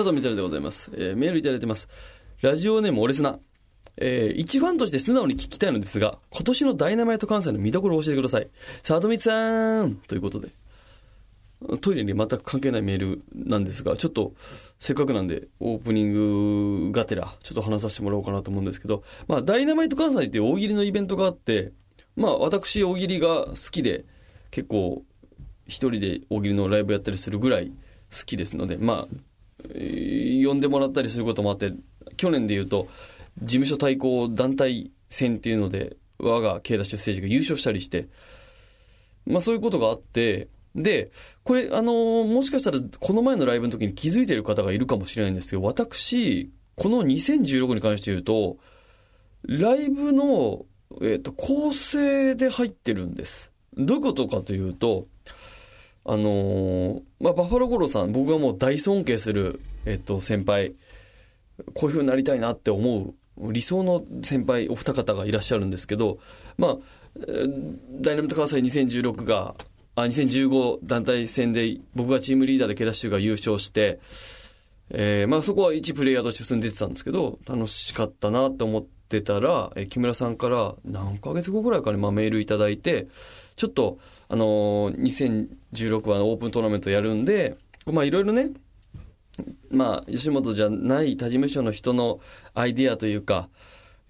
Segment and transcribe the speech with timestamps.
[0.00, 0.90] 佐藤光でございます。
[0.94, 1.86] えーメールいただいてます。
[2.40, 3.38] ラジオネームオレスナ。
[3.98, 8.48] えー一ファンとして素直に聞きたいのですが、今年のダイナマイト関西の見どころを教えてください。
[8.82, 10.48] 佐藤光さんということで。
[11.82, 14.32] トイレに全く関係ないメールなんですが、ちょっと、
[14.78, 21.72] せっかくなんで、オープニングがてら、ちょっと話させてもらおうかなと思うんですけど、まあ、ダイナマイト関西って大喜利のイベントがあって、
[22.16, 24.06] まあ、私、大喜利が好きで、
[24.50, 25.02] 結構、
[25.66, 27.70] 一人で大喜利のライブやったりするぐらい
[28.10, 29.16] 好きですので、まあ、
[29.62, 31.72] 呼んでもらったりすることもあって、
[32.16, 32.88] 去年で言うと、
[33.42, 38.08] 事務所対抗団体戦っていうので、我が K ダッシュステージが優勝したりして、
[39.26, 41.10] まあそういうことがあって、で、
[41.42, 48.58] これ、あのーもしかしたらこの前のライブの時に気づいてる方がいるかもしれないんですけど、私、この2016に関して言うと、
[49.42, 50.64] ライブの、
[51.02, 53.52] えっ、と、構成で入ってるんです。
[53.76, 55.08] どういうことかというと、
[56.10, 60.74] あのーまあ、バッファローゴロさん、僕がもう大尊敬する、えっ、と、先輩、
[61.74, 66.18] こういう風になりたいなって思う理想の先輩お二方がいらっしゃるんですけど、
[66.58, 66.76] まあ、
[68.00, 69.54] ダイナミット関西2016が、
[69.94, 74.00] あ、2015団体戦で僕がチームリーダーでケダッシュが優勝して、
[74.90, 78.88] えーまあそこは一プレイヤーとして進んでてたんですけど、楽しかったなって思って
[79.20, 83.08] たら、え木村さんから何ヶ月後ぐらいかにまあメールいただいて、
[83.56, 87.56] ちょっと、あのー2016話のオープントーナメントやるんで、
[87.92, 88.52] まあいろいろね、
[89.70, 92.20] まあ、吉本じゃない他事務所の人の
[92.54, 93.48] アイディアというか、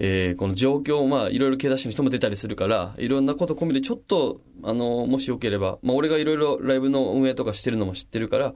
[0.00, 8.54] えーこの状況、まあ、いろいろ毛出しの人も出たりするから、いろんなこと込みで、ちょっと、あの、もしよければ、まあ、俺がいろいろライブの運営とかしてるのも知ってるから、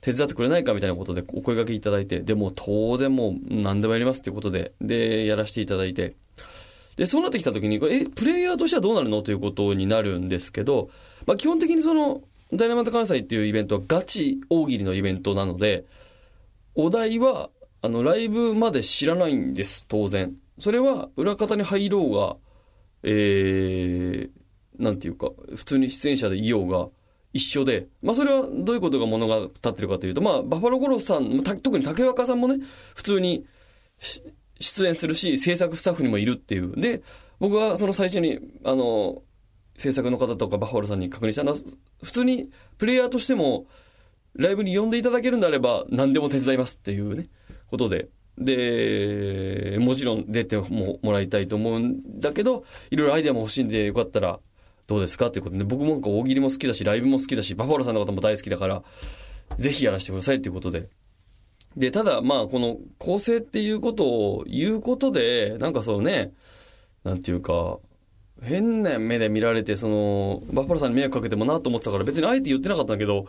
[0.00, 6.14] 手伝ってくれないかみたいなことでお声掛けいただいて、でも当然もう何でもやりますっていうことで、で、やらせていただいて、
[6.96, 10.90] で、そうなってきた時に、え、プレイヤーとしてはどうなるのということになるんですけど、
[11.26, 12.22] まあ、基本的にその、
[12.52, 15.86] ダイナマイト関西っていうイベントはガチ大喜利のイベントなので、
[16.76, 17.50] お題は、
[17.82, 20.34] あの、ライブまで知らないんです、当然。
[20.58, 22.36] それは、裏方に入ろうが、
[23.02, 26.88] えー、なんていうか、普通に出演者でいようが、
[27.32, 32.64] 一緒で、まあそれはどういうことが物語ってるかというと、まあバファローゴロスさん、特に竹若さんもね、
[32.94, 33.44] 普通に
[34.60, 36.80] 出演するし、制作スタッフにもいるっていう。
[36.80, 37.02] で、
[37.40, 39.22] 僕はその最初に、あの、
[39.76, 41.58] 制作の方とかバファローさんに確認したのは、
[42.04, 43.66] 普通にプレイヤーとしても、
[44.34, 47.28] ライブに呼んでいただけるんであれば、何でも手伝いますっていうね、
[47.68, 48.08] ことで。
[48.38, 54.40] で、もちろん出てももらいたいと思うんだけど、いろいろアイデアも欲しいんで、よかったら
[54.86, 55.28] どうですか？
[55.28, 58.82] っていうことで、僕もなんか大喜利も好きだし、ライブも好きだし、バファローさんのことも大好きだから、
[59.56, 60.88] ぜひやらせてくださいっていうことで。
[61.76, 66.32] で、ただ、まあ、この構成っていうことを言うことで、なんかそうね、
[67.02, 67.78] なんていうか、
[68.42, 73.26] 変な目で見られて、その、バッファローさんに迷惑かけてもなと思ってたから、別にあえて言ってなかったんだけど、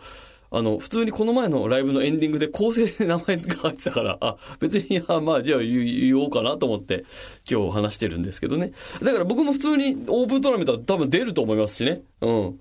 [0.50, 7.04] あの、普通にこの前のライブのエンディングで構成で名前が入ってたから、あ、別に、あまあ、じゃあ言おうかなと思って、
[7.50, 8.72] 今日話してるんですけどね。
[9.02, 12.02] だから僕も普通にオープントーナメントは多分出ると思いますしね。
[12.20, 12.60] うん。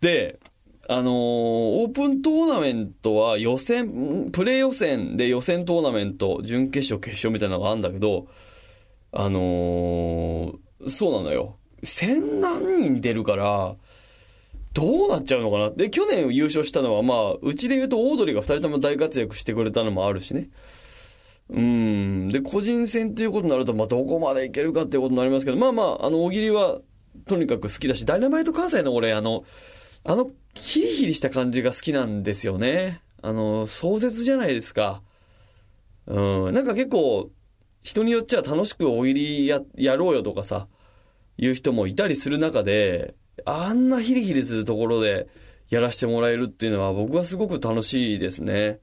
[0.00, 0.38] で、
[0.88, 8.26] あのーオープントーナメントは予選、プレー予選で予選トーナメント、準決勝、決勝みたいなのがあるんだけど、
[9.12, 11.56] あのーそうなのよ。
[11.84, 13.76] 千何人出るから、
[14.72, 15.70] どうなっちゃうのかな？
[15.70, 20.48] で、去年優勝したのは、まあ、うちで言うとオードリーが二人とも大活躍してくれたのもあるしね。
[21.48, 22.28] うん。
[22.28, 26.80] で、個人戦っていうことになると、まあ、どこまでいけるかっていうことになりますけど、まあまあ、あの、大喜利は、
[27.26, 29.42] とにかく好きだし、ダイナマイト関西の俺、あの、
[30.04, 33.00] あの、ヒリヒリした感じが好きなんですよね。
[33.20, 35.02] あの、壮絶じゃないですか。
[36.06, 36.54] うん。
[36.54, 37.30] なんか結構、
[37.82, 40.68] 人によっちゃ楽しく大喜利や、やろうよとかさ、
[41.36, 43.14] いう人もいたりする中で、
[43.44, 45.28] あんなヒリヒリするところで
[45.68, 48.80] やらせてもらえるっていうのは僕はすごく楽しいですね。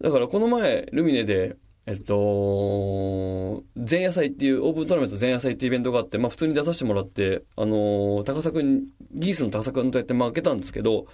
[0.00, 8.82] だからこの前、ルミネで、えっと、前夜祭っていう、オープントーナメント前夜祭っていうイベントがあって、まあ普通に出させてもらって、あの、高作に、
[9.14, 11.06] ギースの高作君とやって負けたんですけど、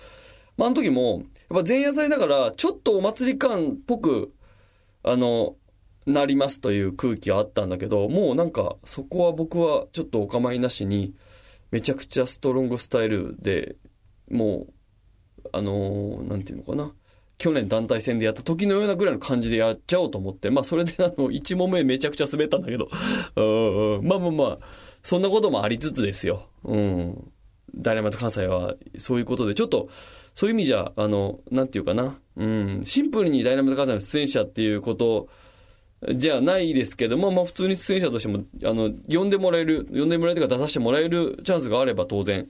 [0.59, 4.32] まああの時も、やっぱ前夜祭だから、ちょっとお祭り感っぽく、
[5.03, 5.57] あの、
[6.07, 11.15] なりますという空気はあったんだけど、もうなんか、そこは僕はちょっとお構いなしに、
[11.70, 13.76] めちゃくちゃストロングスタイルで、
[14.30, 14.66] も
[15.44, 16.92] う、あのーなんていうのかな。
[17.38, 22.88] 去年団体戦でやった時のようなぐらいの感じでやっちゃおうと思って、まあそれであの、 1問目めちゃくちゃ滑ったんだけど、
[23.36, 24.59] うん、まあまあまあ、
[25.03, 26.48] そんなこともありつつですよ。
[26.65, 27.32] うん。
[27.76, 29.88] ダイナマイト関西はそういうことで、ちょっと、
[30.34, 32.18] そういう意味じゃ、あの、なんていうかな。
[32.36, 32.80] うん。
[32.84, 35.28] シンプルにダイナマイト関西の出演者っていうこと
[36.15, 42.48] じゃないですけども、まあ普通に出演者としても、あの、呼んでもらえる、呼んでもらえるというか出させてもらえるチャンスがあれば当然、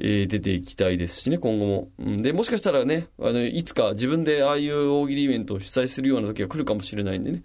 [0.00, 1.88] えー出ていきたいですしね、今後も。
[1.98, 7.42] うんで、もしかしたらね、あの、いつか自分でああいう大喜利イベントを主催するような時が来るかもしれないんでね。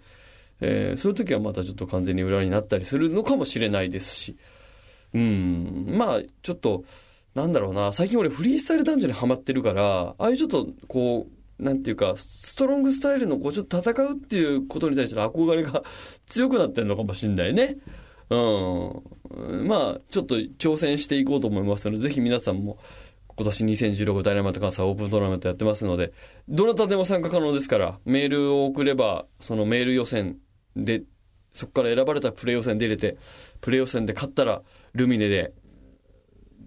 [0.60, 4.36] えーそういう時はまたちょっと完全に裏になったりするのかもしれないですし。
[5.14, 6.84] うん、まあ、ちょっと、
[7.34, 15.82] なんだろうな、最近俺フリースタイル男女にハマってるから、ああいうちょっと、こう、なんていうか、ストロングスタイルのこう、ちょっと戦うっていうことに対しての憧れが
[16.26, 17.78] 強くなってるのかもしれないね。
[18.30, 19.68] うん。
[19.68, 22.78] まあ、ちょっと挑戦していこうと思いますので、ぜひ皆さんも、
[23.36, 26.12] 今年2016ダイナマイト関西オープントーナメントやってますので、
[26.48, 30.38] どなたでも参加可能ですから、メールを送れば、そのメール予選
[30.76, 31.02] で、
[31.52, 33.16] そこから選ばれたプレー予選出れて、
[33.60, 34.62] プレー予選で勝ったら、
[34.92, 35.52] ルミネで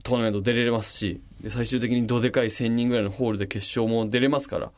[0.04, 4.72] トーナメント出れますし、で最終的にどでかい1000人ぐらいのホールで決勝も出れますから、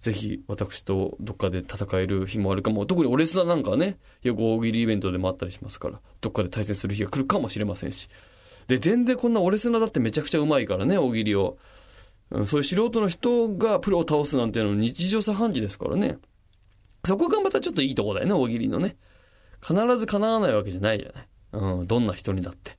[0.00, 2.86] ぜひ私とどっかで戦える日もあるかも。
[2.86, 8.08] 特にオレスダなんかはね、よく大喜利イベントでもあったりしますから、どっかで対戦する日が来るかもしれませんし。
[8.66, 11.56] で、全然こんなオレスナだってめちゃくちゃうまいからね、大喜利を。
[12.30, 16.16] うんそういう素人の人がプロを倒すなんていうのは日常茶飯事ですからね。
[17.04, 18.96] そこがまたちょっといいとこだよね、大喜利のね。
[19.60, 21.28] 必ず叶わないわけじゃないじゃない。
[21.52, 22.78] うん、どんな人にだって。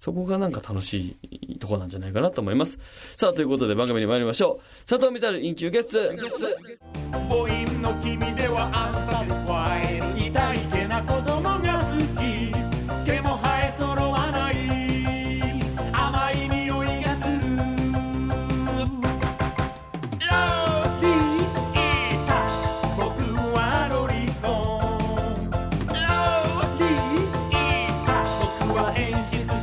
[0.00, 2.78] そこがなんか楽しいとこなんじゃないかなと思います。
[3.18, 4.88] さあ、ということで番組に参りましょう。
[4.88, 6.16] 佐藤みさるインキューゲッツ。
[6.16, 6.38] ゲスト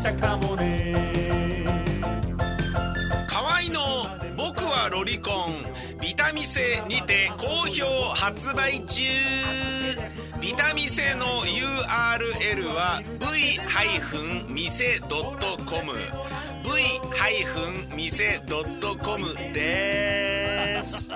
[0.07, 1.65] 出者かもね。
[3.27, 4.07] 河合の
[4.38, 5.65] 「僕はロリコン」
[6.01, 9.04] ビタミセにて好評発売中。
[10.39, 14.71] ビタミセの URL は v-mise.com
[17.98, 21.12] v-mise.com です。